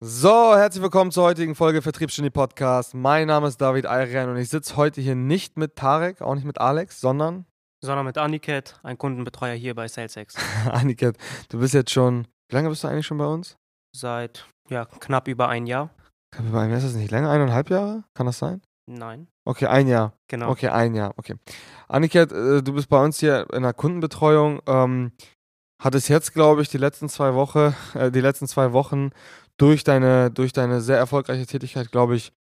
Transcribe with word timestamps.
So, 0.00 0.54
herzlich 0.54 0.80
willkommen 0.80 1.10
zur 1.10 1.24
heutigen 1.24 1.56
Folge 1.56 1.82
Vertriebsgenie 1.82 2.30
Podcast. 2.30 2.94
Mein 2.94 3.26
Name 3.26 3.48
ist 3.48 3.60
David 3.60 3.84
Ayrian 3.84 4.28
und 4.28 4.36
ich 4.36 4.48
sitze 4.48 4.76
heute 4.76 5.00
hier 5.00 5.16
nicht 5.16 5.56
mit 5.56 5.74
Tarek, 5.74 6.22
auch 6.22 6.36
nicht 6.36 6.44
mit 6.44 6.60
Alex, 6.60 7.00
sondern 7.00 7.46
sondern 7.80 8.06
mit 8.06 8.16
Aniket, 8.16 8.78
ein 8.84 8.96
Kundenbetreuer 8.96 9.56
hier 9.56 9.74
bei 9.74 9.88
SalesX. 9.88 10.36
Aniket, 10.70 11.16
du 11.48 11.58
bist 11.58 11.74
jetzt 11.74 11.90
schon, 11.90 12.28
wie 12.48 12.54
lange 12.54 12.68
bist 12.68 12.84
du 12.84 12.88
eigentlich 12.88 13.06
schon 13.08 13.18
bei 13.18 13.26
uns? 13.26 13.56
Seit 13.92 14.46
ja, 14.70 14.84
knapp 14.84 15.26
über 15.26 15.48
ein 15.48 15.66
Jahr. 15.66 15.90
Knapp 16.30 16.46
über 16.46 16.60
ein 16.60 16.68
Jahr, 16.70 16.78
ist 16.78 16.86
das 16.86 16.94
nicht 16.94 17.10
länger? 17.10 17.30
Eineinhalb 17.30 17.68
Jahre? 17.68 18.04
Kann 18.14 18.26
das 18.26 18.38
sein? 18.38 18.62
Nein. 18.86 19.26
Okay, 19.44 19.66
ein 19.66 19.88
Jahr. 19.88 20.12
Genau. 20.28 20.50
Okay, 20.50 20.68
ein 20.68 20.94
Jahr, 20.94 21.12
okay. 21.16 21.34
Aniket, 21.88 22.30
äh, 22.30 22.62
du 22.62 22.72
bist 22.72 22.88
bei 22.88 23.04
uns 23.04 23.18
hier 23.18 23.48
in 23.52 23.64
der 23.64 23.74
Kundenbetreuung. 23.74 24.60
Ähm, 24.68 25.10
hattest 25.82 26.08
jetzt, 26.08 26.34
glaube 26.34 26.62
ich, 26.62 26.68
die 26.68 26.78
letzten 26.78 27.08
zwei 27.08 27.34
Wochen, 27.34 27.74
äh, 27.94 28.12
die 28.12 28.20
letzten 28.20 28.46
zwei 28.46 28.72
Wochen 28.72 29.10
durch 29.58 29.84
deine, 29.84 30.30
durch 30.30 30.52
deine 30.52 30.80
sehr 30.80 30.96
erfolgreiche 30.96 31.46
Tätigkeit, 31.46 31.92
glaube 31.92 32.16
ich, 32.16 32.32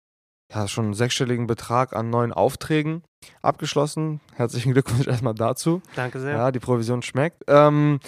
ja, 0.52 0.69
schon 0.69 0.84
einen 0.84 0.95
sechsstelligen 0.95 1.48
Betrag 1.48 1.97
an 1.97 2.11
neuen 2.11 2.33
Aufträgen 2.33 3.02
abgeschlossen. 3.43 4.20
Herzlichen 4.34 4.73
Glückwunsch 4.73 5.07
erstmal 5.09 5.34
dazu. 5.34 5.83
Danke 5.97 6.21
sehr. 6.21 6.37
Ja, 6.37 6.52
die 6.52 6.60
Provision 6.60 7.02
schmeckt. 7.02 7.43
Ähm, 7.48 7.98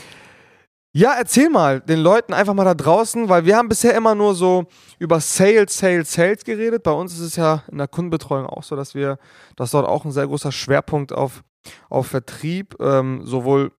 ja, 0.94 1.14
erzähl 1.14 1.50
mal 1.50 1.80
den 1.80 1.98
Leuten 1.98 2.32
einfach 2.32 2.54
mal 2.54 2.64
da 2.64 2.74
draußen, 2.74 3.28
weil 3.28 3.44
wir 3.44 3.56
haben 3.56 3.68
bisher 3.68 3.94
immer 3.94 4.14
nur 4.14 4.34
so 4.34 4.66
über 4.98 5.20
Sales, 5.20 5.76
Sales, 5.76 6.12
Sales 6.12 6.44
geredet. 6.44 6.82
Bei 6.82 6.92
uns 6.92 7.12
ist 7.14 7.20
es 7.20 7.36
ja 7.36 7.62
in 7.70 7.78
der 7.78 7.88
Kundenbetreuung 7.88 8.46
auch 8.46 8.62
so, 8.62 8.74
dass 8.74 8.94
wir, 8.94 9.18
dass 9.56 9.72
dort 9.72 9.86
auch 9.86 10.04
ein 10.04 10.12
sehr 10.12 10.26
großer 10.26 10.52
Schwerpunkt 10.52 11.12
auf, 11.12 11.42
auf 11.90 12.06
Vertrieb, 12.06 12.76
ähm, 12.80 13.24
sowohl 13.24 13.72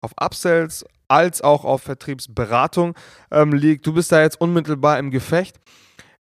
auf 0.00 0.12
Upsells 0.16 0.84
als 1.10 1.42
auch 1.42 1.64
auf 1.64 1.82
Vertriebsberatung 1.82 2.94
ähm, 3.30 3.52
liegt. 3.52 3.86
Du 3.86 3.92
bist 3.92 4.12
da 4.12 4.22
jetzt 4.22 4.40
unmittelbar 4.40 4.98
im 4.98 5.10
Gefecht. 5.10 5.60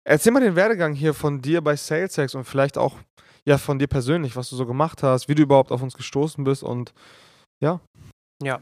Erzähl 0.04 0.32
mal 0.32 0.40
den 0.40 0.56
Werdegang 0.56 0.94
hier 0.94 1.14
von 1.14 1.42
dir 1.42 1.62
bei 1.62 1.76
SalesX 1.76 2.34
und 2.34 2.46
vielleicht 2.46 2.78
auch 2.78 2.98
ja 3.46 3.58
von 3.58 3.78
dir 3.78 3.88
persönlich, 3.88 4.36
was 4.36 4.50
du 4.50 4.56
so 4.56 4.66
gemacht 4.66 5.04
hast, 5.04 5.30
wie 5.30 5.36
du 5.36 5.44
überhaupt 5.44 5.72
auf 5.72 5.82
uns 5.82 5.94
gestoßen 5.94 6.44
bist 6.44 6.64
und 6.64 6.94
ja. 7.64 7.80
Ja, 8.42 8.62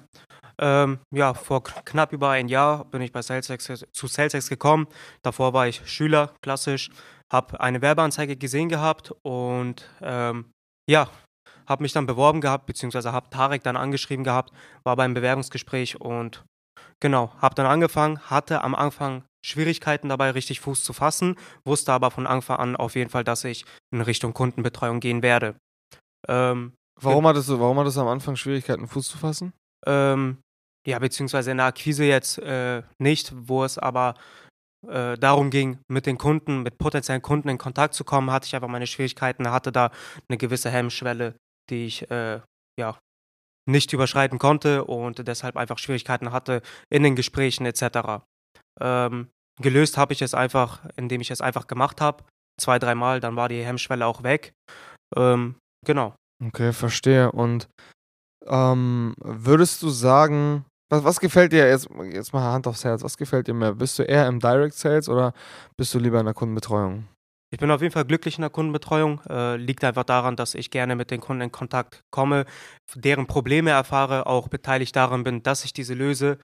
ähm, 0.59 0.99
ja, 1.13 1.33
vor 1.33 1.63
knapp 1.63 2.11
über 2.11 2.31
ein 2.31 2.47
Jahr 2.47 2.83
bin 2.85 3.01
ich 3.01 3.11
bei 3.11 3.21
SalesX, 3.21 3.85
zu 3.91 4.07
SalesX 4.07 4.49
gekommen. 4.49 4.87
Davor 5.21 5.53
war 5.53 5.67
ich 5.67 5.87
Schüler, 5.87 6.33
klassisch, 6.41 6.89
habe 7.31 7.59
eine 7.61 7.81
Werbeanzeige 7.81 8.35
gesehen 8.35 8.69
gehabt 8.69 9.13
und 9.21 9.87
ähm, 10.01 10.51
ja, 10.89 11.09
habe 11.67 11.83
mich 11.83 11.93
dann 11.93 12.05
beworben 12.05 12.41
gehabt, 12.41 12.65
beziehungsweise 12.65 13.11
habe 13.11 13.29
Tarek 13.29 13.63
dann 13.63 13.77
angeschrieben 13.77 14.23
gehabt, 14.23 14.51
war 14.83 14.95
beim 14.95 15.13
Bewerbungsgespräch 15.13 15.99
und 15.99 16.45
genau, 16.99 17.31
habe 17.39 17.55
dann 17.55 17.65
angefangen, 17.65 18.19
hatte 18.29 18.63
am 18.63 18.75
Anfang 18.75 19.23
Schwierigkeiten 19.45 20.09
dabei, 20.09 20.31
richtig 20.31 20.59
Fuß 20.59 20.83
zu 20.83 20.93
fassen, 20.93 21.35
wusste 21.65 21.93
aber 21.93 22.11
von 22.11 22.27
Anfang 22.27 22.57
an 22.57 22.75
auf 22.75 22.95
jeden 22.95 23.09
Fall, 23.09 23.23
dass 23.23 23.43
ich 23.43 23.65
in 23.93 24.01
Richtung 24.01 24.33
Kundenbetreuung 24.33 24.99
gehen 24.99 25.21
werde. 25.21 25.55
Ähm, 26.27 26.73
warum, 26.99 27.27
hattest 27.27 27.49
du, 27.49 27.59
warum 27.59 27.79
hattest 27.79 27.97
du 27.97 28.01
am 28.01 28.07
Anfang 28.07 28.35
Schwierigkeiten, 28.35 28.87
Fuß 28.87 29.07
zu 29.07 29.17
fassen? 29.17 29.53
Ähm, 29.85 30.39
ja, 30.85 30.99
beziehungsweise 30.99 31.51
in 31.51 31.57
der 31.57 31.67
Akquise 31.67 32.05
jetzt 32.05 32.39
äh, 32.39 32.81
nicht, 32.97 33.33
wo 33.35 33.63
es 33.63 33.77
aber 33.77 34.15
äh, 34.87 35.17
darum 35.17 35.49
ging, 35.49 35.79
mit 35.87 36.05
den 36.05 36.17
Kunden, 36.17 36.63
mit 36.63 36.77
potenziellen 36.77 37.21
Kunden 37.21 37.49
in 37.49 37.57
Kontakt 37.57 37.93
zu 37.93 38.03
kommen, 38.03 38.31
hatte 38.31 38.47
ich 38.47 38.55
einfach 38.55 38.67
meine 38.67 38.87
Schwierigkeiten, 38.87 39.49
hatte 39.51 39.71
da 39.71 39.91
eine 40.29 40.37
gewisse 40.37 40.69
Hemmschwelle, 40.69 41.35
die 41.69 41.85
ich 41.85 42.09
äh, 42.09 42.41
ja 42.79 42.99
nicht 43.67 43.93
überschreiten 43.93 44.39
konnte 44.39 44.85
und 44.85 45.27
deshalb 45.27 45.57
einfach 45.57 45.77
Schwierigkeiten 45.77 46.31
hatte 46.31 46.61
in 46.89 47.03
den 47.03 47.15
Gesprächen 47.15 47.65
etc. 47.65 48.23
Ähm, 48.79 49.29
gelöst 49.61 49.97
habe 49.97 50.13
ich 50.13 50.21
es 50.21 50.33
einfach, 50.33 50.85
indem 50.95 51.21
ich 51.21 51.31
es 51.31 51.41
einfach 51.41 51.67
gemacht 51.67 51.99
habe, 51.99 52.23
zwei, 52.59 52.79
dreimal, 52.79 53.19
dann 53.19 53.35
war 53.35 53.49
die 53.49 53.63
Hemmschwelle 53.63 54.05
auch 54.05 54.23
weg. 54.23 54.53
Ähm, 55.15 55.55
genau. 55.85 56.15
Okay, 56.43 56.71
verstehe. 56.71 57.31
Und 57.31 57.67
ähm, 58.45 59.15
würdest 59.19 59.81
du 59.83 59.89
sagen, 59.89 60.65
was, 60.89 61.03
was 61.03 61.19
gefällt 61.19 61.51
dir 61.51 61.67
jetzt, 61.67 61.89
jetzt 62.11 62.33
mal 62.33 62.41
Hand 62.41 62.67
aufs 62.67 62.85
Herz, 62.85 63.03
was 63.03 63.17
gefällt 63.17 63.47
dir 63.47 63.53
mehr? 63.53 63.73
Bist 63.73 63.99
du 63.99 64.03
eher 64.03 64.27
im 64.27 64.39
Direct 64.39 64.75
Sales 64.75 65.09
oder 65.09 65.33
bist 65.75 65.93
du 65.93 65.99
lieber 65.99 66.19
in 66.19 66.25
der 66.25 66.33
Kundenbetreuung? 66.33 67.07
Ich 67.49 67.59
bin 67.59 67.71
auf 67.71 67.81
jeden 67.81 67.93
Fall 67.93 68.05
glücklich 68.05 68.37
in 68.37 68.41
der 68.41 68.49
Kundenbetreuung. 68.49 69.21
Äh, 69.29 69.55
liegt 69.55 69.83
einfach 69.83 70.03
daran, 70.03 70.35
dass 70.35 70.53
ich 70.53 70.69
gerne 70.69 70.95
mit 70.95 71.11
den 71.11 71.21
Kunden 71.21 71.43
in 71.43 71.51
Kontakt 71.51 72.03
komme, 72.11 72.45
deren 72.93 73.25
Probleme 73.27 73.69
erfahre, 73.69 74.27
auch 74.27 74.49
beteiligt 74.49 74.95
daran 74.95 75.23
bin, 75.23 75.43
dass 75.43 75.63
ich 75.63 75.71
diese 75.71 75.93
löse. 75.93 76.39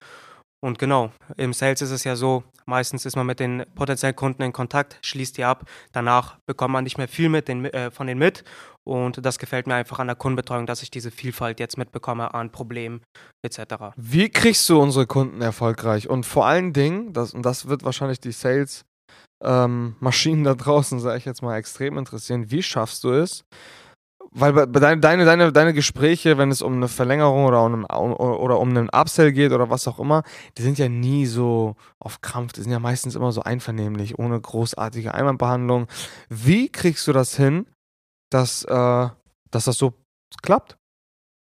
Und 0.63 0.79
genau, 0.79 1.11
im 1.35 1.51
Sales 1.51 1.81
ist 1.81 1.91
es 1.91 2.05
ja 2.05 2.15
so, 2.15 2.45
meistens 2.65 3.05
ist 3.05 3.17
man 3.17 3.25
mit 3.25 3.41
den 3.41 3.65
potenziellen 3.75 4.15
Kunden 4.15 4.43
in 4.43 4.53
Kontakt, 4.53 4.97
schließt 5.01 5.37
die 5.37 5.43
ab, 5.43 5.69
danach 5.91 6.37
bekommt 6.45 6.71
man 6.71 6.85
nicht 6.85 6.97
mehr 6.97 7.09
viel 7.09 7.27
mit 7.27 7.49
den, 7.49 7.65
äh, 7.65 7.91
von 7.91 8.07
denen 8.07 8.19
mit. 8.19 8.45
Und 8.85 9.25
das 9.25 9.39
gefällt 9.39 9.67
mir 9.67 9.75
einfach 9.75 9.99
an 9.99 10.07
der 10.07 10.15
Kundenbetreuung, 10.15 10.65
dass 10.65 10.81
ich 10.81 10.89
diese 10.89 11.11
Vielfalt 11.11 11.59
jetzt 11.59 11.77
mitbekomme 11.77 12.33
an 12.33 12.49
Problemen 12.49 13.01
etc. 13.41 13.91
Wie 13.97 14.29
kriegst 14.29 14.69
du 14.69 14.81
unsere 14.81 15.05
Kunden 15.05 15.41
erfolgreich? 15.41 16.09
Und 16.09 16.25
vor 16.25 16.45
allen 16.45 16.71
Dingen, 16.71 17.11
das, 17.11 17.33
und 17.33 17.45
das 17.45 17.67
wird 17.67 17.83
wahrscheinlich 17.83 18.21
die 18.21 18.31
Sales 18.31 18.85
ähm, 19.43 19.95
Maschinen 19.99 20.43
da 20.43 20.55
draußen, 20.55 20.99
sage 20.99 21.17
ich 21.17 21.25
jetzt 21.25 21.41
mal, 21.41 21.57
extrem 21.57 21.97
interessieren. 21.97 22.49
Wie 22.49 22.63
schaffst 22.63 23.03
du 23.03 23.11
es? 23.11 23.43
Weil 24.35 24.53
bei, 24.53 24.65
deine, 24.65 25.25
deine, 25.25 25.51
deine, 25.51 25.73
Gespräche, 25.73 26.39
wenn 26.39 26.49
es 26.49 26.63
um 26.63 26.73
eine 26.73 26.87
Verlängerung 26.87 27.45
oder 27.45 27.63
um, 27.63 27.85
oder 27.85 28.59
um 28.59 28.69
einen 28.69 28.89
Upsell 28.89 29.31
geht 29.31 29.51
oder 29.51 29.69
was 29.69 29.87
auch 29.87 29.99
immer, 29.99 30.23
die 30.57 30.63
sind 30.63 30.79
ja 30.79 30.89
nie 30.89 31.27
so 31.27 31.75
auf 31.99 32.21
Krampf, 32.21 32.53
die 32.53 32.61
sind 32.61 32.71
ja 32.71 32.79
meistens 32.79 33.13
immer 33.13 33.31
so 33.31 33.43
einvernehmlich, 33.43 34.17
ohne 34.17 34.41
großartige 34.41 35.13
Einwandbehandlung. 35.13 35.87
Wie 36.29 36.69
kriegst 36.69 37.07
du 37.07 37.13
das 37.13 37.35
hin, 37.35 37.67
dass, 38.31 38.63
äh, 38.63 39.07
dass 39.51 39.65
das 39.65 39.77
so 39.77 39.93
klappt? 40.41 40.77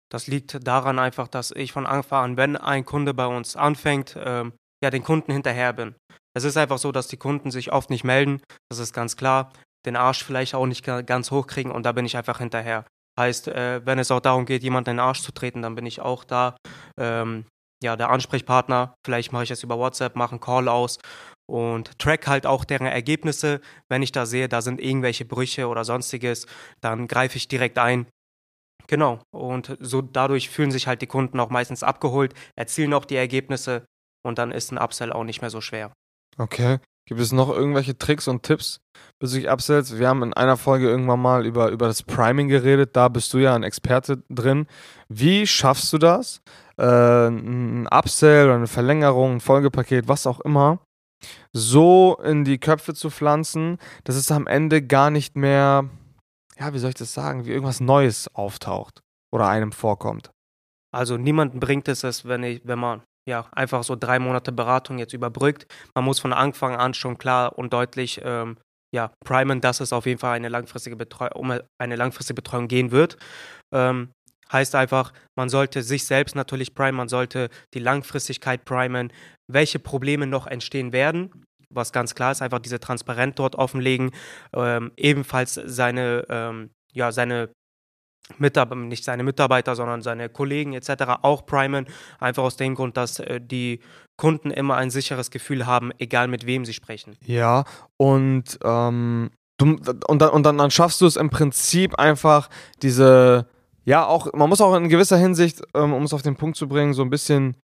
Das 0.09 0.27
liegt 0.27 0.65
daran 0.65 0.97
einfach, 0.97 1.27
dass 1.27 1.51
ich 1.51 1.73
von 1.73 1.85
Anfang 1.85 2.23
an, 2.23 2.37
wenn 2.37 2.55
ein 2.55 2.85
Kunde 2.85 3.13
bei 3.13 3.27
uns 3.27 3.57
anfängt, 3.57 4.15
ähm, 4.17 4.53
ja, 4.83 4.89
den 4.89 5.03
Kunden 5.03 5.31
hinterher 5.31 5.73
bin. 5.73 5.95
Es 6.35 6.43
ist 6.43 6.57
einfach 6.57 6.77
so, 6.77 6.91
dass 6.91 7.07
die 7.07 7.17
Kunden 7.17 7.51
sich 7.51 7.71
oft 7.71 7.89
nicht 7.89 8.03
melden, 8.03 8.41
das 8.69 8.79
ist 8.79 8.93
ganz 8.93 9.17
klar, 9.17 9.51
den 9.85 9.95
Arsch 9.95 10.23
vielleicht 10.23 10.53
auch 10.53 10.65
nicht 10.65 10.83
ganz 10.83 11.31
hochkriegen 11.31 11.71
und 11.71 11.83
da 11.83 11.91
bin 11.91 12.05
ich 12.05 12.17
einfach 12.17 12.39
hinterher. 12.39 12.85
Heißt, 13.19 13.47
äh, 13.47 13.83
wenn 13.85 13.97
es 13.97 14.11
auch 14.11 14.19
darum 14.19 14.45
geht, 14.45 14.61
jemanden 14.61 14.91
in 14.91 14.97
den 14.97 15.05
Arsch 15.05 15.21
zu 15.21 15.31
treten, 15.31 15.63
dann 15.63 15.73
bin 15.73 15.87
ich 15.87 16.01
auch 16.01 16.23
da. 16.23 16.55
Ähm, 16.99 17.45
ja, 17.83 17.95
der 17.95 18.09
Ansprechpartner, 18.09 18.95
vielleicht 19.05 19.31
mache 19.31 19.43
ich 19.43 19.51
es 19.51 19.63
über 19.63 19.77
WhatsApp, 19.77 20.15
mache 20.15 20.31
einen 20.31 20.39
Call 20.39 20.67
aus 20.67 20.99
und 21.49 21.97
track 21.99 22.27
halt 22.27 22.45
auch 22.45 22.65
deren 22.65 22.87
Ergebnisse. 22.87 23.61
Wenn 23.89 24.03
ich 24.03 24.11
da 24.11 24.25
sehe, 24.25 24.49
da 24.49 24.61
sind 24.61 24.81
irgendwelche 24.81 25.25
Brüche 25.25 25.67
oder 25.67 25.83
sonstiges, 25.83 26.47
dann 26.81 27.07
greife 27.07 27.37
ich 27.37 27.47
direkt 27.47 27.77
ein. 27.77 28.07
Genau. 28.87 29.19
Und 29.31 29.77
so 29.79 30.01
dadurch 30.01 30.49
fühlen 30.49 30.71
sich 30.71 30.87
halt 30.87 31.01
die 31.01 31.07
Kunden 31.07 31.39
auch 31.39 31.49
meistens 31.49 31.83
abgeholt, 31.83 32.33
erzielen 32.55 32.93
auch 32.93 33.05
die 33.05 33.15
Ergebnisse 33.15 33.85
und 34.27 34.37
dann 34.37 34.51
ist 34.51 34.71
ein 34.71 34.77
Upsell 34.77 35.11
auch 35.11 35.23
nicht 35.23 35.41
mehr 35.41 35.49
so 35.49 35.61
schwer. 35.61 35.91
Okay. 36.37 36.79
Gibt 37.07 37.21
es 37.21 37.31
noch 37.31 37.49
irgendwelche 37.49 37.97
Tricks 37.97 38.27
und 38.27 38.43
Tipps 38.43 38.81
bezüglich 39.17 39.49
Upsells? 39.49 39.97
Wir 39.97 40.09
haben 40.09 40.23
in 40.23 40.33
einer 40.33 40.57
Folge 40.57 40.89
irgendwann 40.89 41.21
mal 41.21 41.45
über, 41.45 41.69
über 41.69 41.87
das 41.87 42.03
Priming 42.03 42.49
geredet. 42.49 42.97
Da 42.97 43.07
bist 43.07 43.33
du 43.33 43.37
ja 43.37 43.55
ein 43.55 43.63
Experte 43.63 44.23
drin. 44.29 44.67
Wie 45.07 45.47
schaffst 45.47 45.93
du 45.93 45.97
das? 45.97 46.41
Äh, 46.77 47.27
ein 47.27 47.87
Upsell 47.87 48.47
oder 48.47 48.55
eine 48.55 48.67
Verlängerung, 48.67 49.35
ein 49.35 49.39
Folgepaket, 49.39 50.09
was 50.09 50.27
auch 50.27 50.41
immer, 50.41 50.79
so 51.53 52.17
in 52.23 52.43
die 52.43 52.59
Köpfe 52.59 52.93
zu 52.93 53.09
pflanzen, 53.09 53.77
dass 54.03 54.17
es 54.17 54.29
am 54.29 54.45
Ende 54.45 54.81
gar 54.81 55.09
nicht 55.09 55.37
mehr, 55.37 55.89
ja, 56.59 56.73
wie 56.73 56.79
soll 56.79 56.89
ich 56.89 56.95
das 56.95 57.13
sagen, 57.13 57.45
wie 57.45 57.51
irgendwas 57.51 57.79
Neues 57.79 58.27
auftaucht 58.35 58.99
oder 59.31 59.47
einem 59.47 59.71
vorkommt. 59.71 60.29
Also 60.93 61.17
niemanden 61.17 61.59
bringt 61.59 61.87
es, 61.87 62.25
wenn, 62.25 62.43
ich, 62.43 62.61
wenn 62.65 62.79
man 62.79 63.03
ja, 63.27 63.45
einfach 63.51 63.83
so 63.83 63.95
drei 63.95 64.19
Monate 64.19 64.51
Beratung 64.51 64.97
jetzt 64.99 65.13
überbrückt. 65.13 65.67
Man 65.93 66.05
muss 66.05 66.19
von 66.19 66.33
Anfang 66.33 66.75
an 66.75 66.93
schon 66.93 67.17
klar 67.17 67.57
und 67.57 67.73
deutlich 67.73 68.21
ähm, 68.23 68.57
ja, 68.95 69.11
primen, 69.25 69.59
dass 69.59 69.81
es 69.81 69.91
auf 69.91 70.05
jeden 70.05 70.19
Fall 70.19 70.35
eine 70.35 70.49
langfristige 70.49 70.95
Betreu 70.95 71.27
um 71.35 71.53
eine 71.77 71.95
langfristige 71.95 72.35
Betreuung 72.35 72.69
gehen 72.69 72.91
wird. 72.91 73.17
Ähm, 73.73 74.11
heißt 74.51 74.75
einfach, 74.75 75.11
man 75.37 75.49
sollte 75.49 75.83
sich 75.83 76.05
selbst 76.05 76.35
natürlich 76.35 76.73
primen, 76.73 76.95
man 76.95 77.09
sollte 77.09 77.49
die 77.73 77.79
Langfristigkeit 77.79 78.63
primen, 78.63 79.11
welche 79.51 79.79
Probleme 79.79 80.25
noch 80.25 80.47
entstehen 80.47 80.93
werden. 80.93 81.43
Was 81.69 81.91
ganz 81.91 82.15
klar 82.15 82.31
ist, 82.31 82.41
einfach 82.41 82.59
diese 82.59 82.79
Transparenz 82.79 83.35
dort 83.35 83.55
offenlegen, 83.55 84.11
ähm, 84.55 84.93
ebenfalls 84.95 85.55
seine, 85.55 86.25
ähm, 86.29 86.69
ja, 86.93 87.11
seine 87.11 87.49
Mitab 88.37 88.75
nicht 88.75 89.03
seine 89.03 89.23
Mitarbeiter, 89.23 89.75
sondern 89.75 90.01
seine 90.01 90.29
Kollegen 90.29 90.73
etc. 90.73 91.19
auch 91.21 91.45
primen. 91.45 91.87
Einfach 92.19 92.43
aus 92.43 92.57
dem 92.57 92.75
Grund, 92.75 92.97
dass 92.97 93.19
äh, 93.19 93.39
die 93.41 93.79
Kunden 94.17 94.51
immer 94.51 94.75
ein 94.75 94.89
sicheres 94.89 95.31
Gefühl 95.31 95.65
haben, 95.65 95.91
egal 95.99 96.27
mit 96.27 96.45
wem 96.45 96.65
sie 96.65 96.73
sprechen. 96.73 97.15
Ja, 97.25 97.63
und, 97.97 98.59
ähm, 98.63 99.29
du, 99.57 99.77
und, 100.07 100.21
dann, 100.21 100.29
und 100.29 100.43
dann, 100.43 100.57
dann 100.57 100.71
schaffst 100.71 101.01
du 101.01 101.05
es 101.05 101.15
im 101.15 101.29
Prinzip 101.29 101.95
einfach 101.95 102.49
diese, 102.81 103.47
ja, 103.85 104.05
auch, 104.05 104.33
man 104.33 104.49
muss 104.49 104.61
auch 104.61 104.75
in 104.75 104.89
gewisser 104.89 105.17
Hinsicht, 105.17 105.61
ähm, 105.73 105.93
um 105.93 106.03
es 106.03 106.13
auf 106.13 106.23
den 106.23 106.35
Punkt 106.35 106.57
zu 106.57 106.67
bringen, 106.67 106.93
so 106.93 107.03
ein 107.03 107.09
bisschen 107.09 107.55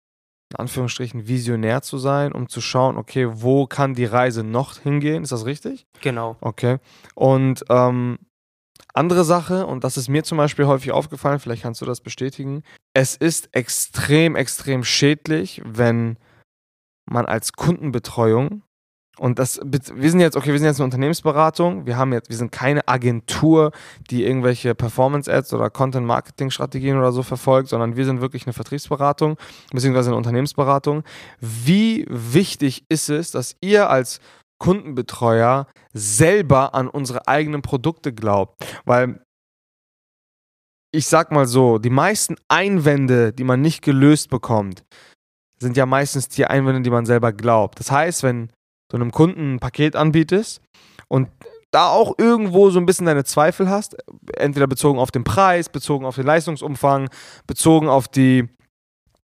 in 0.52 0.58
Anführungsstrichen 0.58 1.26
visionär 1.26 1.80
zu 1.80 1.96
sein, 1.96 2.32
um 2.32 2.48
zu 2.48 2.60
schauen, 2.60 2.98
okay, 2.98 3.26
wo 3.30 3.66
kann 3.66 3.94
die 3.94 4.04
Reise 4.04 4.44
noch 4.44 4.78
hingehen? 4.78 5.22
Ist 5.22 5.32
das 5.32 5.46
richtig? 5.46 5.86
Genau. 6.02 6.36
Okay. 6.42 6.78
Und 7.14 7.64
ähm, 7.70 8.18
andere 8.94 9.24
Sache, 9.24 9.66
und 9.66 9.84
das 9.84 9.96
ist 9.96 10.08
mir 10.08 10.24
zum 10.24 10.38
Beispiel 10.38 10.66
häufig 10.66 10.92
aufgefallen, 10.92 11.38
vielleicht 11.38 11.62
kannst 11.62 11.80
du 11.80 11.84
das 11.84 12.00
bestätigen, 12.00 12.62
es 12.94 13.16
ist 13.16 13.48
extrem, 13.52 14.36
extrem 14.36 14.84
schädlich, 14.84 15.62
wenn 15.64 16.18
man 17.06 17.26
als 17.26 17.52
Kundenbetreuung 17.52 18.62
und 19.18 19.38
das, 19.38 19.60
wir 19.62 20.10
sind 20.10 20.20
jetzt, 20.20 20.36
okay, 20.36 20.52
wir 20.52 20.58
sind 20.58 20.66
jetzt 20.66 20.80
eine 20.80 20.86
Unternehmensberatung, 20.86 21.84
wir 21.84 21.98
haben 21.98 22.12
jetzt, 22.14 22.30
wir 22.30 22.36
sind 22.36 22.50
keine 22.50 22.88
Agentur, 22.88 23.72
die 24.10 24.24
irgendwelche 24.24 24.74
Performance-Ads 24.74 25.52
oder 25.52 25.68
Content-Marketing-Strategien 25.68 26.96
oder 26.96 27.12
so 27.12 27.22
verfolgt, 27.22 27.68
sondern 27.68 27.96
wir 27.96 28.06
sind 28.06 28.22
wirklich 28.22 28.46
eine 28.46 28.54
Vertriebsberatung, 28.54 29.36
beziehungsweise 29.70 30.08
eine 30.08 30.16
Unternehmensberatung. 30.16 31.04
Wie 31.40 32.06
wichtig 32.08 32.84
ist 32.88 33.10
es, 33.10 33.30
dass 33.30 33.54
ihr 33.60 33.90
als 33.90 34.20
Kundenbetreuer 34.62 35.66
selber 35.92 36.74
an 36.74 36.88
unsere 36.88 37.26
eigenen 37.26 37.62
Produkte 37.62 38.12
glaubt? 38.14 38.64
Weil 38.84 39.20
ich 40.94 41.06
sag 41.06 41.32
mal 41.32 41.46
so, 41.46 41.78
die 41.78 41.90
meisten 41.90 42.36
Einwände, 42.48 43.32
die 43.32 43.44
man 43.44 43.60
nicht 43.60 43.82
gelöst 43.82 44.30
bekommt, 44.30 44.84
sind 45.58 45.76
ja 45.76 45.84
meistens 45.84 46.28
die 46.28 46.46
Einwände, 46.46 46.82
die 46.82 46.90
man 46.90 47.06
selber 47.06 47.32
glaubt. 47.32 47.80
Das 47.80 47.90
heißt, 47.90 48.22
wenn 48.22 48.50
du 48.88 48.96
einem 48.96 49.10
Kunden 49.10 49.54
ein 49.54 49.58
Paket 49.58 49.96
anbietest 49.96 50.60
und 51.08 51.28
da 51.72 51.88
auch 51.88 52.14
irgendwo 52.18 52.70
so 52.70 52.78
ein 52.78 52.86
bisschen 52.86 53.06
deine 53.06 53.24
Zweifel 53.24 53.68
hast, 53.68 53.96
entweder 54.36 54.66
bezogen 54.66 54.98
auf 54.98 55.10
den 55.10 55.24
Preis, 55.24 55.70
bezogen 55.70 56.04
auf 56.04 56.16
den 56.16 56.26
Leistungsumfang, 56.26 57.08
bezogen 57.46 57.88
auf 57.88 58.06
die 58.06 58.48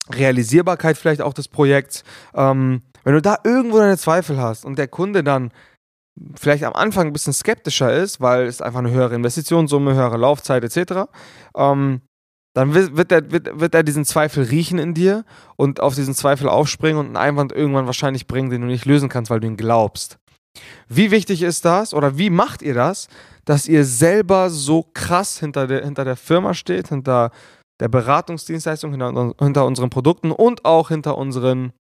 Realisierbarkeit 0.08 0.96
vielleicht 0.96 1.20
auch 1.20 1.34
des 1.34 1.48
Projekts, 1.48 2.04
ähm, 2.34 2.82
wenn 3.06 3.14
du 3.14 3.22
da 3.22 3.38
irgendwo 3.44 3.78
deine 3.78 3.96
Zweifel 3.96 4.36
hast 4.40 4.64
und 4.64 4.80
der 4.80 4.88
Kunde 4.88 5.22
dann 5.22 5.52
vielleicht 6.34 6.64
am 6.64 6.72
Anfang 6.72 7.06
ein 7.06 7.12
bisschen 7.12 7.32
skeptischer 7.32 7.94
ist, 7.94 8.20
weil 8.20 8.46
es 8.46 8.60
einfach 8.60 8.80
eine 8.80 8.90
höhere 8.90 9.14
Investitionssumme, 9.14 9.94
höhere 9.94 10.16
Laufzeit 10.16 10.64
etc., 10.64 11.08
ähm, 11.56 12.00
dann 12.54 12.74
wird 12.74 13.12
er, 13.12 13.30
wird, 13.30 13.60
wird 13.60 13.74
er 13.76 13.84
diesen 13.84 14.04
Zweifel 14.04 14.42
riechen 14.44 14.80
in 14.80 14.92
dir 14.92 15.24
und 15.56 15.78
auf 15.78 15.94
diesen 15.94 16.14
Zweifel 16.14 16.48
aufspringen 16.48 16.98
und 16.98 17.06
einen 17.06 17.16
Einwand 17.16 17.52
irgendwann 17.52 17.86
wahrscheinlich 17.86 18.26
bringen, 18.26 18.50
den 18.50 18.62
du 18.62 18.66
nicht 18.66 18.86
lösen 18.86 19.08
kannst, 19.08 19.30
weil 19.30 19.40
du 19.40 19.46
ihn 19.46 19.56
glaubst. 19.56 20.18
Wie 20.88 21.12
wichtig 21.12 21.42
ist 21.42 21.64
das 21.64 21.94
oder 21.94 22.18
wie 22.18 22.30
macht 22.30 22.60
ihr 22.60 22.74
das, 22.74 23.06
dass 23.44 23.68
ihr 23.68 23.84
selber 23.84 24.50
so 24.50 24.84
krass 24.94 25.38
hinter 25.38 25.68
der, 25.68 25.84
hinter 25.84 26.04
der 26.04 26.16
Firma 26.16 26.54
steht, 26.54 26.88
hinter 26.88 27.30
der 27.78 27.88
Beratungsdienstleistung, 27.88 28.90
hinter, 28.90 29.32
hinter 29.38 29.64
unseren 29.64 29.90
Produkten 29.90 30.32
und 30.32 30.64
auch 30.64 30.88
hinter 30.88 31.16
unseren 31.18 31.72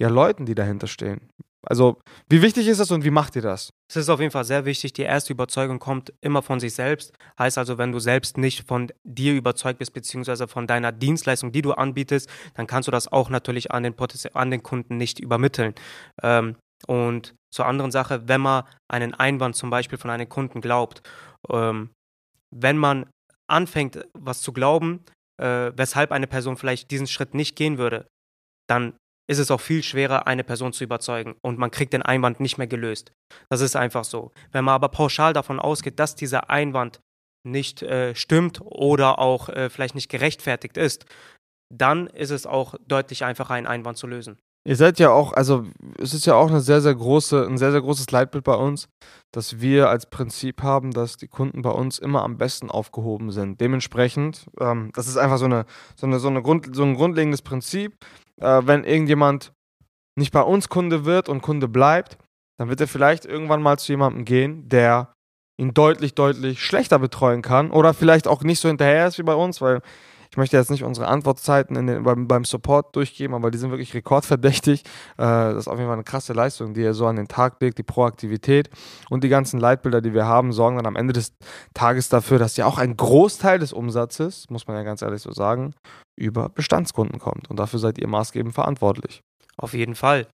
ja, 0.00 0.08
Leuten, 0.08 0.46
die 0.46 0.54
dahinter 0.54 0.86
stehen? 0.86 1.28
Also, 1.64 2.00
wie 2.28 2.42
wichtig 2.42 2.66
ist 2.66 2.80
das 2.80 2.90
und 2.90 3.04
wie 3.04 3.10
macht 3.10 3.36
ihr 3.36 3.42
das? 3.42 3.70
Es 3.88 3.96
ist 3.96 4.08
auf 4.08 4.18
jeden 4.18 4.32
Fall 4.32 4.44
sehr 4.44 4.64
wichtig. 4.64 4.92
Die 4.94 5.02
erste 5.02 5.32
Überzeugung 5.32 5.78
kommt 5.78 6.12
immer 6.20 6.42
von 6.42 6.58
sich 6.58 6.74
selbst. 6.74 7.12
Heißt 7.38 7.56
also, 7.56 7.78
wenn 7.78 7.92
du 7.92 8.00
selbst 8.00 8.36
nicht 8.36 8.66
von 8.66 8.90
dir 9.04 9.34
überzeugt 9.34 9.78
bist, 9.78 9.92
beziehungsweise 9.92 10.48
von 10.48 10.66
deiner 10.66 10.90
Dienstleistung, 10.90 11.52
die 11.52 11.62
du 11.62 11.72
anbietest, 11.72 12.28
dann 12.54 12.66
kannst 12.66 12.88
du 12.88 12.90
das 12.90 13.06
auch 13.06 13.30
natürlich 13.30 13.70
an 13.70 13.84
den, 13.84 13.94
an 14.34 14.50
den 14.50 14.62
Kunden 14.64 14.96
nicht 14.96 15.20
übermitteln. 15.20 15.74
Ähm, 16.20 16.56
und 16.88 17.34
zur 17.52 17.66
anderen 17.66 17.92
Sache, 17.92 18.26
wenn 18.26 18.40
man 18.40 18.64
einen 18.88 19.14
Einwand 19.14 19.54
zum 19.54 19.70
Beispiel 19.70 19.98
von 19.98 20.10
einem 20.10 20.28
Kunden 20.28 20.60
glaubt, 20.60 21.02
ähm, 21.48 21.90
wenn 22.50 22.76
man 22.76 23.08
anfängt, 23.48 24.04
was 24.18 24.40
zu 24.40 24.52
glauben, 24.52 25.04
äh, 25.40 25.70
weshalb 25.76 26.10
eine 26.10 26.26
Person 26.26 26.56
vielleicht 26.56 26.90
diesen 26.90 27.06
Schritt 27.06 27.34
nicht 27.34 27.54
gehen 27.54 27.78
würde, 27.78 28.06
dann 28.68 28.94
ist 29.32 29.38
es 29.38 29.50
auch 29.50 29.60
viel 29.60 29.82
schwerer, 29.82 30.26
eine 30.26 30.44
Person 30.44 30.72
zu 30.72 30.84
überzeugen 30.84 31.34
und 31.42 31.58
man 31.58 31.70
kriegt 31.70 31.92
den 31.92 32.02
Einwand 32.02 32.38
nicht 32.38 32.58
mehr 32.58 32.66
gelöst. 32.66 33.12
Das 33.48 33.60
ist 33.60 33.74
einfach 33.74 34.04
so. 34.04 34.30
Wenn 34.52 34.64
man 34.64 34.74
aber 34.74 34.88
pauschal 34.88 35.32
davon 35.32 35.58
ausgeht, 35.58 35.98
dass 35.98 36.14
dieser 36.14 36.50
Einwand 36.50 37.00
nicht 37.44 37.82
äh, 37.82 38.14
stimmt 38.14 38.60
oder 38.60 39.18
auch 39.18 39.48
äh, 39.48 39.70
vielleicht 39.70 39.94
nicht 39.94 40.10
gerechtfertigt 40.10 40.76
ist, 40.76 41.06
dann 41.74 42.06
ist 42.08 42.30
es 42.30 42.46
auch 42.46 42.74
deutlich 42.86 43.24
einfacher, 43.24 43.54
einen 43.54 43.66
Einwand 43.66 43.96
zu 43.96 44.06
lösen. 44.06 44.38
Ihr 44.64 44.76
seid 44.76 45.00
ja 45.00 45.10
auch, 45.10 45.32
also 45.32 45.64
es 45.98 46.14
ist 46.14 46.24
ja 46.24 46.34
auch 46.34 46.48
eine 46.48 46.60
sehr, 46.60 46.80
sehr 46.80 46.94
große, 46.94 47.48
ein 47.48 47.58
sehr, 47.58 47.72
sehr 47.72 47.80
großes 47.80 48.08
Leitbild 48.12 48.44
bei 48.44 48.54
uns, 48.54 48.88
dass 49.32 49.60
wir 49.60 49.88
als 49.88 50.06
Prinzip 50.08 50.62
haben, 50.62 50.92
dass 50.92 51.16
die 51.16 51.26
Kunden 51.26 51.62
bei 51.62 51.70
uns 51.70 51.98
immer 51.98 52.22
am 52.22 52.38
besten 52.38 52.70
aufgehoben 52.70 53.32
sind. 53.32 53.60
Dementsprechend, 53.60 54.46
ähm, 54.60 54.92
das 54.94 55.08
ist 55.08 55.16
einfach 55.16 55.38
so, 55.38 55.46
eine, 55.46 55.66
so, 55.96 56.06
eine, 56.06 56.20
so, 56.20 56.28
eine 56.28 56.42
Grund, 56.42 56.76
so 56.76 56.84
ein 56.84 56.94
grundlegendes 56.94 57.42
Prinzip 57.42 57.96
äh, 58.40 58.62
wenn 58.64 58.84
irgendjemand 58.84 59.52
nicht 60.16 60.32
bei 60.32 60.42
uns 60.42 60.68
Kunde 60.68 61.04
wird 61.04 61.28
und 61.28 61.42
Kunde 61.42 61.68
bleibt, 61.68 62.18
dann 62.58 62.68
wird 62.68 62.80
er 62.80 62.88
vielleicht 62.88 63.24
irgendwann 63.24 63.62
mal 63.62 63.78
zu 63.78 63.92
jemandem 63.92 64.24
gehen, 64.24 64.68
der 64.68 65.14
ihn 65.58 65.74
deutlich, 65.74 66.14
deutlich 66.14 66.62
schlechter 66.64 66.98
betreuen 66.98 67.42
kann 67.42 67.70
oder 67.70 67.94
vielleicht 67.94 68.26
auch 68.26 68.42
nicht 68.42 68.60
so 68.60 68.68
hinterher 68.68 69.06
ist 69.06 69.18
wie 69.18 69.22
bei 69.22 69.34
uns, 69.34 69.60
weil 69.60 69.80
ich 70.32 70.38
möchte 70.38 70.56
jetzt 70.56 70.70
nicht 70.70 70.82
unsere 70.82 71.08
Antwortzeiten 71.08 71.74
den, 71.86 72.04
beim, 72.04 72.26
beim, 72.26 72.46
Support 72.46 72.96
durchgeben, 72.96 73.34
aber 73.34 73.50
die 73.50 73.58
sind 73.58 73.70
wirklich 73.70 73.92
rekordverdächtig. 73.92 74.80
Äh, 75.18 75.24
das 75.26 75.58
ist 75.58 75.68
auf 75.68 75.76
jeden 75.76 75.88
Fall 75.88 75.96
eine 75.96 76.04
krasse 76.04 76.32
Leistung, 76.32 76.72
die 76.72 76.82
er 76.82 76.94
so 76.94 77.06
an 77.06 77.16
den 77.16 77.28
Tag 77.28 77.60
legt, 77.60 77.76
die 77.76 77.82
Proaktivität 77.82 78.70
und 79.10 79.24
die 79.24 79.28
ganzen 79.28 79.60
Leitbilder, 79.60 80.00
die 80.00 80.14
wir 80.14 80.24
haben, 80.24 80.52
sorgen 80.52 80.76
dann 80.76 80.86
am 80.86 80.96
Ende 80.96 81.12
des 81.12 81.34
Tages 81.74 82.08
dafür, 82.08 82.38
dass 82.38 82.56
ja 82.56 82.64
auch 82.64 82.78
ein 82.78 82.96
Großteil 82.96 83.58
des 83.58 83.74
Umsatzes, 83.74 84.48
muss 84.48 84.66
man 84.66 84.78
ja 84.78 84.84
ganz 84.84 85.02
ehrlich 85.02 85.20
so 85.20 85.32
sagen, 85.32 85.74
über 86.18 86.48
Bestandskunden 86.48 87.18
kommt. 87.18 87.50
Und 87.50 87.58
dafür 87.58 87.78
seid 87.78 87.98
ihr 87.98 88.08
maßgebend 88.08 88.54
verantwortlich. 88.54 89.20
Auf 89.58 89.74
jeden 89.74 89.94
Fall. 89.94 90.28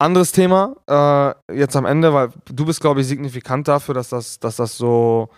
Anderes 0.00 0.32
Thema, 0.32 0.74
äh, 0.88 1.54
jetzt 1.56 1.76
am 1.76 1.86
Ende, 1.86 2.12
weil 2.12 2.30
du 2.46 2.64
bist, 2.66 2.80
glaube 2.80 3.02
ich, 3.02 3.06
signifikant 3.06 3.68
dafür, 3.68 3.94
dass 3.94 4.08
das, 4.08 4.40
dass 4.40 4.56
das 4.56 4.76
so 4.76 5.28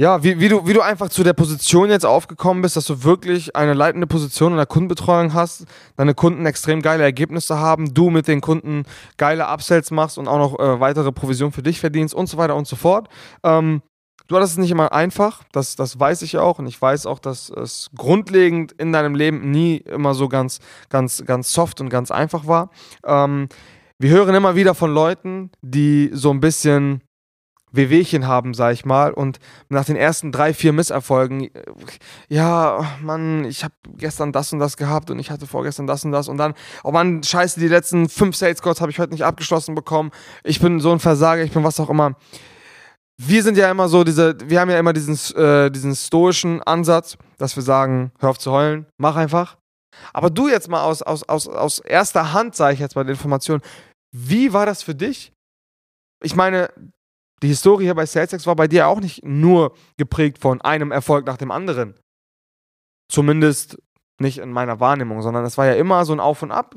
ja, 0.00 0.24
wie, 0.24 0.40
wie, 0.40 0.48
du, 0.48 0.66
wie 0.66 0.72
du 0.72 0.80
einfach 0.80 1.10
zu 1.10 1.22
der 1.22 1.34
Position 1.34 1.90
jetzt 1.90 2.06
aufgekommen 2.06 2.62
bist, 2.62 2.74
dass 2.74 2.86
du 2.86 3.04
wirklich 3.04 3.54
eine 3.54 3.74
leitende 3.74 4.06
Position 4.06 4.52
in 4.52 4.56
der 4.56 4.64
Kundenbetreuung 4.64 5.34
hast, 5.34 5.66
deine 5.98 6.14
Kunden 6.14 6.46
extrem 6.46 6.80
geile 6.80 7.02
Ergebnisse 7.02 7.58
haben, 7.58 7.92
du 7.92 8.08
mit 8.08 8.26
den 8.26 8.40
Kunden 8.40 8.84
geile 9.18 9.46
Upsells 9.46 9.90
machst 9.90 10.16
und 10.16 10.26
auch 10.26 10.38
noch 10.38 10.58
äh, 10.58 10.80
weitere 10.80 11.12
Provision 11.12 11.52
für 11.52 11.62
dich 11.62 11.80
verdienst 11.80 12.14
und 12.14 12.30
so 12.30 12.38
weiter 12.38 12.56
und 12.56 12.66
so 12.66 12.76
fort. 12.76 13.10
Ähm, 13.42 13.82
du 14.26 14.36
hattest 14.36 14.52
es 14.52 14.58
nicht 14.58 14.70
immer 14.70 14.90
einfach, 14.94 15.42
das, 15.52 15.76
das 15.76 16.00
weiß 16.00 16.22
ich 16.22 16.38
auch 16.38 16.58
und 16.60 16.66
ich 16.66 16.80
weiß 16.80 17.04
auch, 17.04 17.18
dass 17.18 17.50
es 17.50 17.90
grundlegend 17.94 18.72
in 18.72 18.92
deinem 18.92 19.14
Leben 19.14 19.50
nie 19.50 19.76
immer 19.76 20.14
so 20.14 20.30
ganz, 20.30 20.60
ganz, 20.88 21.26
ganz 21.26 21.52
soft 21.52 21.78
und 21.82 21.90
ganz 21.90 22.10
einfach 22.10 22.46
war. 22.46 22.70
Ähm, 23.04 23.50
wir 23.98 24.08
hören 24.08 24.34
immer 24.34 24.56
wieder 24.56 24.74
von 24.74 24.94
Leuten, 24.94 25.50
die 25.60 26.08
so 26.14 26.30
ein 26.30 26.40
bisschen 26.40 27.02
Wehwehchen 27.72 28.26
haben, 28.26 28.54
sag 28.54 28.72
ich 28.72 28.84
mal. 28.84 29.12
Und 29.12 29.38
nach 29.68 29.84
den 29.84 29.96
ersten 29.96 30.32
drei, 30.32 30.54
vier 30.54 30.72
Misserfolgen, 30.72 31.44
äh, 31.44 31.62
ja, 32.28 32.84
Mann, 33.02 33.44
ich 33.44 33.64
habe 33.64 33.74
gestern 33.96 34.32
das 34.32 34.52
und 34.52 34.58
das 34.58 34.76
gehabt 34.76 35.10
und 35.10 35.18
ich 35.18 35.30
hatte 35.30 35.46
vorgestern 35.46 35.86
das 35.86 36.04
und 36.04 36.12
das 36.12 36.28
und 36.28 36.36
dann, 36.36 36.54
oh 36.84 36.90
Mann, 36.90 37.22
scheiße, 37.22 37.60
die 37.60 37.68
letzten 37.68 38.08
fünf 38.08 38.36
Sales 38.36 38.62
Calls 38.62 38.80
habe 38.80 38.90
ich 38.90 38.98
heute 38.98 39.12
nicht 39.12 39.24
abgeschlossen 39.24 39.74
bekommen. 39.74 40.10
Ich 40.44 40.60
bin 40.60 40.80
so 40.80 40.92
ein 40.92 41.00
Versager, 41.00 41.42
ich 41.42 41.52
bin 41.52 41.64
was 41.64 41.80
auch 41.80 41.90
immer. 41.90 42.16
Wir 43.22 43.42
sind 43.42 43.58
ja 43.58 43.70
immer 43.70 43.88
so, 43.88 44.02
diese, 44.02 44.36
wir 44.48 44.60
haben 44.60 44.70
ja 44.70 44.78
immer 44.78 44.94
diesen, 44.94 45.14
äh, 45.36 45.70
diesen 45.70 45.94
stoischen 45.94 46.62
Ansatz, 46.62 47.18
dass 47.36 47.54
wir 47.54 47.62
sagen, 47.62 48.12
hör 48.18 48.30
auf 48.30 48.38
zu 48.38 48.50
heulen, 48.50 48.86
mach 48.96 49.16
einfach. 49.16 49.58
Aber 50.12 50.30
du 50.30 50.48
jetzt 50.48 50.68
mal 50.68 50.82
aus, 50.82 51.02
aus, 51.02 51.28
aus, 51.28 51.46
aus 51.46 51.78
erster 51.80 52.32
Hand, 52.32 52.56
sage 52.56 52.74
ich 52.74 52.80
jetzt 52.80 52.96
mal 52.96 53.04
die 53.04 53.10
Information, 53.10 53.60
wie 54.12 54.52
war 54.52 54.66
das 54.66 54.82
für 54.82 54.94
dich? 54.94 55.32
Ich 56.22 56.34
meine, 56.34 56.70
die 57.42 57.48
Historie 57.48 57.84
hier 57.84 57.94
bei 57.94 58.06
SalesX 58.06 58.46
war 58.46 58.56
bei 58.56 58.68
dir 58.68 58.88
auch 58.88 59.00
nicht 59.00 59.24
nur 59.24 59.74
geprägt 59.96 60.38
von 60.38 60.60
einem 60.60 60.92
Erfolg 60.92 61.26
nach 61.26 61.38
dem 61.38 61.50
anderen. 61.50 61.94
Zumindest 63.10 63.78
nicht 64.20 64.38
in 64.38 64.52
meiner 64.52 64.80
Wahrnehmung, 64.80 65.22
sondern 65.22 65.44
es 65.44 65.56
war 65.56 65.66
ja 65.66 65.74
immer 65.74 66.04
so 66.04 66.12
ein 66.12 66.20
Auf 66.20 66.42
und 66.42 66.52
Ab. 66.52 66.76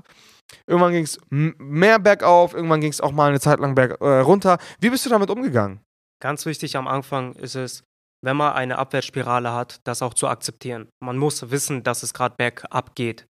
Irgendwann 0.68 0.94
ging 0.94 1.04
es 1.04 1.20
mehr 1.30 2.00
bergauf, 2.00 2.54
irgendwann 2.54 2.82
ging 2.82 2.92
es 2.92 3.02
auch 3.02 3.12
mal 3.12 3.30
eine 3.30 3.40
Zeit 3.40 3.60
lang 3.60 3.76
berg, 3.76 4.00
äh, 4.02 4.20
runter. 4.20 4.58
Wie 4.80 4.90
bist 4.90 5.06
du 5.06 5.10
damit 5.10 5.30
umgegangen? 5.30 5.82
Ganz 6.22 6.46
wichtig 6.46 6.78
am 6.78 6.88
Anfang 6.88 7.34
ist 7.34 7.56
es, 7.56 7.84
wenn 8.24 8.38
man 8.38 8.54
eine 8.54 8.78
Abwärtsspirale 8.78 9.52
hat, 9.52 9.82
das 9.84 10.02
auch 10.02 10.14
zu 10.14 10.28
akzeptieren. 10.28 10.88
Man 11.04 11.18
muss 11.18 11.52
wissen, 11.52 11.84
dass 11.84 12.04
es 12.04 12.14
gerade 12.14 12.36
bergab 12.38 12.96
geht. 12.96 13.26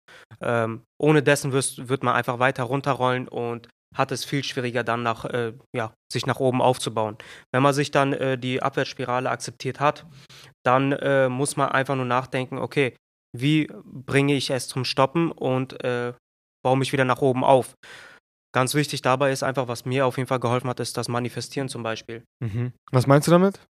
Ähm, 0.40 0.84
ohne 0.98 1.22
dessen 1.22 1.52
wirst, 1.52 1.88
wird 1.88 2.02
man 2.02 2.14
einfach 2.14 2.38
weiter 2.38 2.62
runterrollen 2.62 3.28
und 3.28 3.68
hat 3.94 4.12
es 4.12 4.24
viel 4.24 4.44
schwieriger 4.44 4.84
dann 4.84 5.02
nach, 5.02 5.24
äh, 5.24 5.54
ja, 5.74 5.92
sich 6.12 6.26
nach 6.26 6.40
oben 6.40 6.60
aufzubauen. 6.60 7.16
Wenn 7.52 7.62
man 7.62 7.74
sich 7.74 7.90
dann 7.90 8.12
äh, 8.12 8.38
die 8.38 8.62
Abwärtsspirale 8.62 9.30
akzeptiert 9.30 9.80
hat, 9.80 10.06
dann 10.64 10.92
äh, 10.92 11.28
muss 11.28 11.56
man 11.56 11.70
einfach 11.70 11.96
nur 11.96 12.04
nachdenken, 12.04 12.58
okay, 12.58 12.94
wie 13.36 13.68
bringe 13.84 14.34
ich 14.34 14.50
es 14.50 14.68
zum 14.68 14.84
Stoppen 14.84 15.32
und 15.32 15.82
äh, 15.84 16.12
baue 16.64 16.76
mich 16.76 16.92
wieder 16.92 17.04
nach 17.04 17.22
oben 17.22 17.44
auf. 17.44 17.74
Ganz 18.54 18.74
wichtig 18.74 19.02
dabei 19.02 19.30
ist 19.30 19.42
einfach, 19.42 19.68
was 19.68 19.84
mir 19.84 20.06
auf 20.06 20.16
jeden 20.16 20.28
Fall 20.28 20.40
geholfen 20.40 20.68
hat, 20.68 20.80
ist 20.80 20.96
das 20.96 21.08
Manifestieren 21.08 21.68
zum 21.68 21.82
Beispiel. 21.82 22.24
Mhm. 22.40 22.72
Was 22.90 23.06
meinst 23.06 23.26
du 23.28 23.30
damit? 23.30 23.60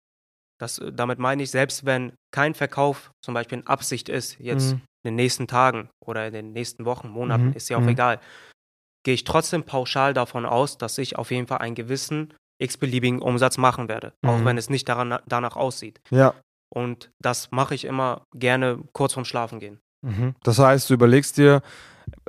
Das, 0.60 0.78
äh, 0.78 0.92
damit 0.92 1.18
meine 1.18 1.42
ich, 1.42 1.50
selbst 1.50 1.84
wenn 1.84 2.12
kein 2.32 2.54
Verkauf 2.54 3.10
zum 3.24 3.34
Beispiel 3.34 3.58
in 3.58 3.66
Absicht 3.66 4.08
ist, 4.08 4.38
jetzt 4.38 4.74
mhm. 4.74 4.80
in 5.04 5.10
den 5.10 5.14
nächsten 5.16 5.46
Tagen 5.46 5.90
oder 6.04 6.26
in 6.26 6.32
den 6.32 6.52
nächsten 6.52 6.84
Wochen, 6.84 7.08
Monaten, 7.08 7.48
Mhm, 7.48 7.52
ist 7.54 7.68
ja 7.68 7.76
auch 7.76 7.82
mhm. 7.82 7.88
egal, 7.88 8.20
gehe 9.04 9.14
ich 9.14 9.24
trotzdem 9.24 9.64
pauschal 9.64 10.14
davon 10.14 10.44
aus, 10.46 10.78
dass 10.78 10.98
ich 10.98 11.16
auf 11.16 11.30
jeden 11.30 11.46
Fall 11.46 11.58
einen 11.58 11.74
gewissen 11.74 12.34
x-beliebigen 12.60 13.22
Umsatz 13.22 13.56
machen 13.58 13.88
werde, 13.88 14.12
auch 14.26 14.38
Mhm. 14.38 14.44
wenn 14.44 14.58
es 14.58 14.68
nicht 14.70 14.88
daran, 14.88 15.18
danach 15.26 15.56
aussieht. 15.56 16.00
Ja. 16.10 16.34
Und 16.74 17.10
das 17.20 17.50
mache 17.50 17.74
ich 17.74 17.84
immer 17.84 18.22
gerne 18.34 18.78
kurz 18.92 19.12
vorm 19.14 19.24
Schlafen 19.24 19.60
gehen. 19.60 19.78
Mhm. 20.06 20.34
Das 20.42 20.58
heißt, 20.58 20.90
du 20.90 20.94
überlegst 20.94 21.38
dir, 21.38 21.62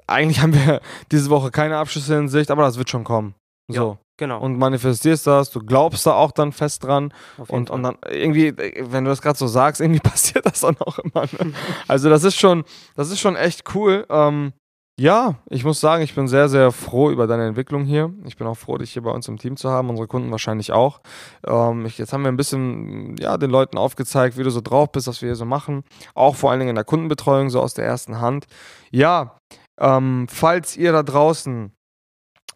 eigentlich 0.08 0.40
haben 0.42 0.54
wir 0.54 0.82
diese 1.12 1.30
Woche 1.30 1.52
keine 1.52 1.78
Abschlüsse 1.78 2.16
in 2.16 2.30
Sicht, 2.30 2.52
aber 2.52 2.64
das 2.64 2.78
wird 2.78 2.90
schon 2.90 3.04
kommen. 3.04 3.36
So. 3.68 3.98
Genau. 4.18 4.42
Und 4.42 4.58
manifestierst 4.58 5.26
das, 5.28 5.50
du 5.50 5.62
glaubst 5.62 6.06
da 6.06 6.14
auch 6.14 6.32
dann 6.32 6.52
fest 6.52 6.84
dran 6.84 7.14
auf 7.38 7.48
jeden 7.50 7.60
und, 7.62 7.70
und 7.70 7.84
Fall. 7.84 7.98
dann 8.02 8.12
irgendwie, 8.14 8.54
wenn 8.58 9.06
du 9.06 9.10
das 9.12 9.22
gerade 9.22 9.38
so 9.40 9.48
sagst, 9.48 9.80
irgendwie 9.82 10.02
passiert 10.02 10.46
das 10.46 10.60
dann 10.62 10.78
auch 10.80 11.00
immer. 11.00 11.22
Ne? 11.40 11.54
Also 11.88 12.10
das 12.10 12.24
ist 12.26 12.38
schon, 12.38 12.66
das 12.96 13.12
ist 13.12 13.20
schon 13.22 13.36
echt 13.38 13.74
cool. 13.76 14.06
Ähm, 14.10 14.52
ja, 15.00 15.36
ich 15.50 15.64
muss 15.64 15.80
sagen, 15.80 16.04
ich 16.04 16.14
bin 16.14 16.28
sehr, 16.28 16.50
sehr 16.50 16.72
froh 16.74 17.10
über 17.10 17.26
deine 17.26 17.48
Entwicklung 17.48 17.86
hier. 17.86 18.14
Ich 18.26 18.36
bin 18.36 18.46
auch 18.48 18.58
froh, 18.58 18.78
dich 18.78 18.92
hier 18.92 19.02
bei 19.02 19.12
uns 19.12 19.28
im 19.30 19.38
Team 19.38 19.56
zu 19.56 19.70
haben, 19.70 19.90
unsere 19.90 20.08
Kunden 20.08 20.30
wahrscheinlich 20.30 20.74
auch. 20.74 21.00
Ähm, 21.48 21.86
ich, 21.86 21.98
jetzt 21.98 22.12
haben 22.12 22.24
wir 22.24 22.32
ein 22.32 22.38
bisschen, 22.38 23.16
ja, 23.18 23.38
den 23.38 23.50
Leuten 23.50 23.78
aufgezeigt, 23.78 24.38
wie 24.38 24.44
du 24.44 24.50
so 24.50 24.60
drauf 24.60 24.92
bist, 24.92 25.08
was 25.08 25.22
wir 25.22 25.30
hier 25.30 25.38
so 25.38 25.46
machen. 25.46 25.84
Auch 26.16 26.36
vor 26.36 26.52
allen 26.52 26.60
Dingen 26.60 26.72
in 26.72 26.76
der 26.76 26.84
Kundenbetreuung, 26.84 27.50
so 27.50 27.62
aus 27.62 27.74
der 27.74 27.86
ersten 27.86 28.20
Hand. 28.20 28.48
Ja, 28.92 29.38
ähm, 29.80 30.28
falls 30.30 30.76
ihr 30.76 30.92
da 30.92 31.02
draußen 31.02 31.72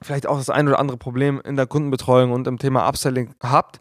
vielleicht 0.01 0.27
auch 0.27 0.37
das 0.37 0.49
ein 0.49 0.67
oder 0.67 0.79
andere 0.79 0.97
Problem 0.97 1.41
in 1.45 1.55
der 1.55 1.65
Kundenbetreuung 1.65 2.31
und 2.31 2.45
im 2.47 2.59
Thema 2.59 2.87
Upselling 2.87 3.33
habt 3.41 3.79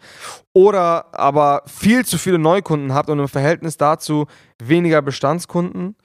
oder 0.52 1.06
aber 1.12 1.62
viel 1.66 2.04
zu 2.04 2.18
viele 2.18 2.38
Neukunden 2.38 2.92
habt 2.92 3.08
und 3.08 3.18
im 3.18 3.28
Verhältnis 3.28 3.76
dazu 3.76 4.26
weniger 4.58 5.02
Bestandskunden 5.02 5.96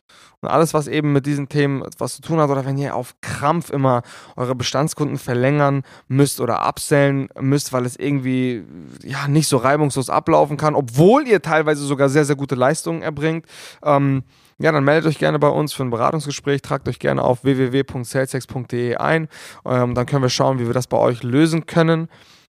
und 0.42 0.50
alles, 0.50 0.74
was 0.74 0.88
eben 0.88 1.14
mit 1.14 1.26
diesen 1.26 1.50
Themen 1.50 1.84
was 1.98 2.16
zu 2.16 2.22
tun 2.22 2.40
hat 2.40 2.50
oder 2.50 2.66
wenn 2.66 2.78
ihr 2.78 2.96
auf 2.96 3.16
Krampf 3.22 3.72
immer 3.72 4.04
eure 4.36 4.56
Bestandskunden 4.56 5.18
verlängern 5.18 5.84
müsst 6.08 6.40
oder 6.40 6.68
upsellen 6.68 7.30
müsst, 7.40 7.74
weil 7.74 7.86
es 7.86 7.96
irgendwie 7.98 8.64
ja 9.04 9.28
nicht 9.28 9.48
so 9.48 9.58
reibungslos 9.58 10.10
ablaufen 10.10 10.58
kann, 10.58 10.76
obwohl 10.76 11.28
ihr 11.28 11.42
teilweise 11.42 11.84
sogar 11.84 12.10
sehr, 12.10 12.26
sehr 12.26 12.36
gute 12.36 12.56
Leistungen 12.56 13.02
erbringt, 13.02 13.46
ähm, 13.84 14.24
ja, 14.60 14.72
dann 14.72 14.84
meldet 14.84 15.08
euch 15.08 15.20
gerne 15.20 15.38
bei 15.38 15.50
uns 15.50 15.74
für 15.74 15.84
ein 15.84 15.92
Beratungsgespräch. 15.92 16.64
Tragt 16.64 16.88
euch 16.90 16.98
gerne 16.98 17.24
auf 17.24 17.44
www.salesex.de 17.44 18.96
ein. 18.96 19.28
Ähm, 19.66 19.94
dann 19.94 20.06
können 20.08 20.24
wir 20.24 20.30
schauen, 20.30 20.58
wie 20.58 20.66
wir 20.66 20.74
das 20.74 20.88
bei 20.88 20.98
euch 20.98 21.22
lösen 21.22 21.68
können. 21.68 22.10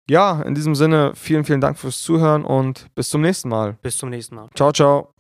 Ja, 0.10 0.42
in 0.42 0.54
diesem 0.54 0.76
Sinne, 0.76 1.14
vielen, 1.16 1.46
vielen 1.46 1.62
Dank 1.62 1.78
fürs 1.78 2.02
Zuhören 2.02 2.44
und 2.44 2.88
bis 2.94 3.10
zum 3.10 3.22
nächsten 3.22 3.50
Mal. 3.50 3.78
Bis 3.82 3.98
zum 3.98 4.10
nächsten 4.10 4.36
Mal. 4.36 4.50
Ciao, 4.56 4.72
ciao. 4.72 5.14